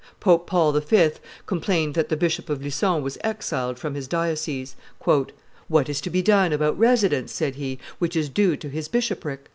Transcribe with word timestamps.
Pope 0.19 0.47
Paul 0.47 0.71
V. 0.71 1.11
complained 1.45 1.93
that 1.93 2.09
the 2.09 2.17
Bishop 2.17 2.49
of 2.49 2.59
Lucon 2.63 3.03
was 3.03 3.19
exiled 3.23 3.77
from 3.77 3.93
his 3.93 4.07
diocese. 4.07 4.75
"What 5.67 5.89
is 5.89 6.01
to 6.01 6.09
be 6.09 6.23
done 6.23 6.51
about 6.51 6.75
residence," 6.79 7.31
said 7.31 7.53
he, 7.53 7.77
"which 7.99 8.15
is 8.15 8.27
due 8.27 8.57
to 8.57 8.69
his 8.69 8.87
bishopric? 8.87 9.45